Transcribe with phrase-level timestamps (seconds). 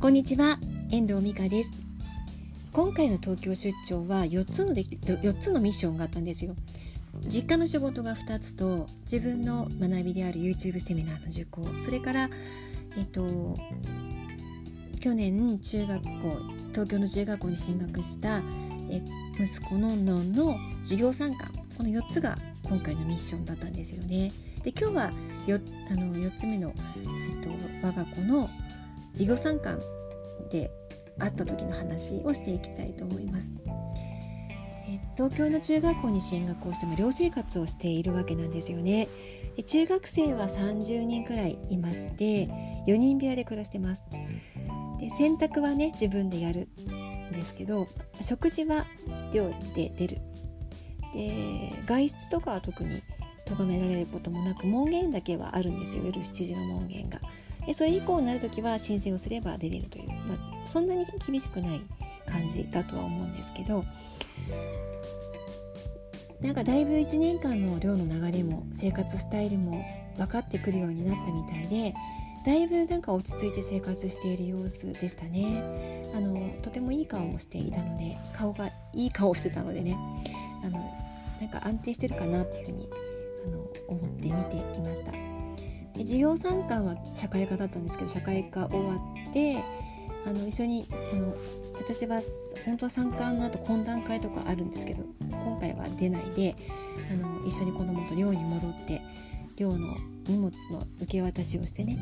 [0.00, 0.60] こんにちは
[0.92, 1.72] 遠藤美香です
[2.72, 6.54] 今回の東京出張は4つので4つのミッションがあったんですよ
[7.26, 12.30] 実家の仕事が2つと自分の学びである YouTube セミナーの受講それから
[12.96, 13.56] えっと
[15.00, 16.10] 去年中学校
[16.70, 18.40] 東京の中学校に進学した
[18.90, 19.02] え
[19.36, 24.30] 息子のんのんの授業参観この4つが今回のミッションだったんですよね。
[24.62, 25.12] で今日は
[25.46, 25.58] よ
[25.90, 27.50] あの4つ目の、えっと、
[27.82, 28.48] 我が子の
[29.18, 29.80] 授業参観
[30.48, 30.70] で
[31.18, 33.52] 会った時の話をしていきたいと思います。
[35.16, 39.08] 東京の中学校に進学をしても寮生活をしているわけなんですよね。
[39.66, 42.46] 中学生は30人くらいいまして
[42.86, 44.04] 4人部屋で暮らしてます。
[45.00, 47.88] で洗濯はね自分でやるんですけど
[48.20, 48.86] 食事は
[49.32, 50.18] 寮で出る。
[51.12, 53.02] で外出とかは特に
[53.46, 57.20] 咎められることもなく門限だけはあるんですよ夜7時の門限が。
[57.72, 61.80] それ以降になる時は申請をすれば出れるという、まあ、そんなに厳しくない
[62.26, 63.84] 感じだとは思うんですけど
[66.40, 69.84] なんかだいぶ1年間の寮の流れも生活スタイルも
[70.16, 71.94] 分かってくるようになったみたいで
[72.46, 76.10] だいぶなんか落ち着いて生活している様子でしたね。
[76.14, 79.96] あのとてもいい顔をしていたので顔がいい顔をしてたのでね
[80.64, 80.78] あの
[81.40, 82.88] なんか安定してるかなっていうふうに
[83.46, 85.37] あの思って見ていました。
[86.00, 89.62] 授業参観は社会科だったんですけど社会科終わって
[90.26, 91.34] あの一緒にあの
[91.74, 92.20] 私は
[92.64, 96.56] 本当は参観の後懇談会とかあるんですけど今回は出ないで
[97.10, 99.00] あの一緒に子供と寮に戻って
[99.56, 101.98] 寮の荷物の受け渡しをしてね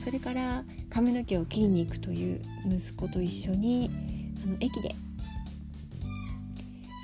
[0.00, 3.90] それから髪の毛を切りに行くという息子と一緒に
[4.42, 4.94] あの駅で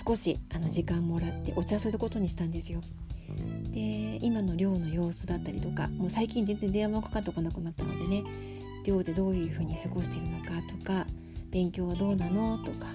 [0.06, 2.80] 少しあの時間もらってお茶することにしたんですよ。
[3.72, 8.24] で今の寮の様子だったりとかもう最近全然電話もかかってこなくなったのでね
[8.84, 11.06] 寮でどういうふうに過ごしているのかとか
[11.50, 12.86] 勉強はどうなのとか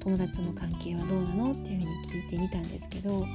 [0.00, 3.26] 友達との関係はどうなのっていうふうに聞いてみたんですけど、ま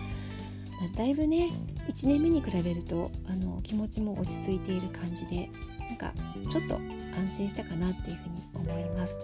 [0.93, 1.49] あ、だいぶね
[1.87, 5.49] 1年目に比べるとあの気持ちも落ち着いている感じで
[5.89, 6.13] なんか
[6.51, 6.75] ちょっと
[7.17, 9.17] 安心したかなっていうふうに思います。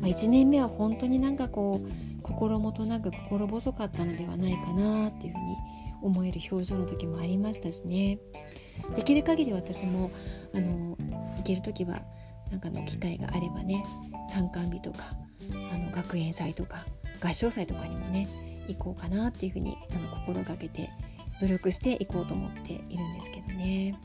[0.00, 5.56] まあ、1年目は本当になんかこう心もとなく心細かったのではないかなっていうふうに
[6.02, 8.18] 思える表情の時もありましたしね
[8.96, 10.10] できる限り私も
[10.54, 10.96] あの
[11.36, 12.02] 行ける時は
[12.50, 13.84] なんかの機会があればね
[14.32, 15.16] 参観日とか
[15.72, 16.84] あの学園祭とか
[17.20, 18.28] 合唱祭とかにもね
[18.68, 20.90] 行こうかなっていうふうにあの心がけて
[21.40, 23.98] 努力していこうと思っているんですけどね。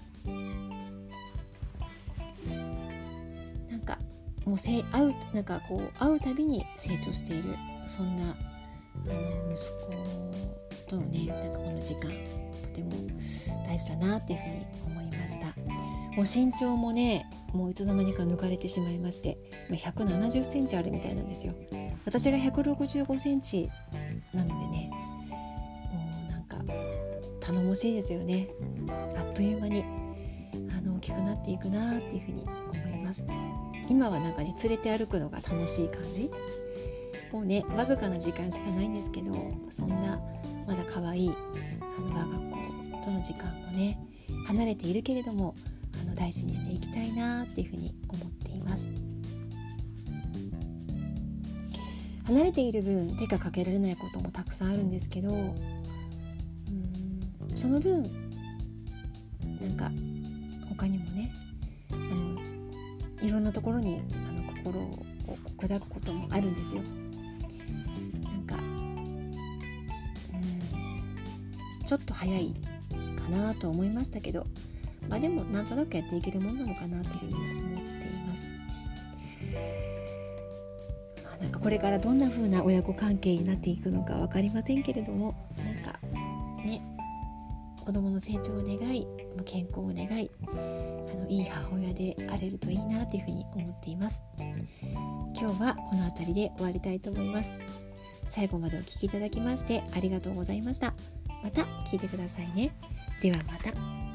[3.69, 3.97] なんか
[4.45, 7.55] もうせ会うなんかこう会うたびに成長している
[7.87, 8.33] そんなあ
[9.09, 12.11] の息子とのねなんかこの時間
[12.61, 12.91] とても
[13.65, 15.47] 大事だなっていうふうに思いました。
[16.15, 19.37] もう身長もねもういつの間にか抜かれてしまいまして
[19.69, 21.53] 170センチあるみたいなんですよ。
[22.05, 23.69] 私が165センチ
[24.33, 24.89] なのでね
[25.91, 26.57] もうなんか
[27.39, 28.47] 頼もしいですよね。
[29.17, 29.83] あっという間に
[30.75, 32.43] あの大きくなっていくなっていうふうに
[32.73, 33.23] 思います。
[33.89, 36.31] 今はなんかね連れて歩くのが楽しい感じ。
[37.31, 39.33] もうねわずかな時間しかないんですけど
[39.69, 40.19] そんな
[40.65, 42.25] まだ可愛いあの我が
[42.97, 43.99] 子との時間もね
[44.45, 45.55] 離れているけれども
[46.01, 48.89] あの大事にしていきたいなっていうふうに思っています
[52.25, 55.55] 離れている分手がかけられないこともたくさんあるんですけどうん
[57.55, 58.03] その分
[59.61, 59.89] なんか
[60.69, 61.31] 他にもね
[61.91, 62.41] あの
[63.21, 65.05] いろんなところにあの心を
[65.57, 66.81] 砕くこともあるんですよ。
[71.87, 72.53] ちょっと早い
[73.15, 74.45] かなと思いましたけど
[75.09, 78.47] まあでもなんとなくやっていけるもんなのかなというふうに思っています。
[81.23, 85.97] まあ、なんかこれからどんな風な親子関係になっていくのか分かりませんけれどもなんか
[86.57, 86.81] ね
[87.85, 89.07] 子供の成長を願い
[89.45, 90.55] 健康を願いあ
[91.15, 94.21] のいい母親であれるといいなというふうに思っています。
[95.39, 97.61] 今日はこの辺りで終わりたいと思います。
[98.27, 100.93] 最後までお聴きいただきましてありがとうございました。
[101.43, 102.71] また聞いてくださいね。
[103.21, 104.06] ではまた。